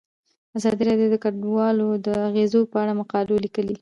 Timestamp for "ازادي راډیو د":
0.57-1.15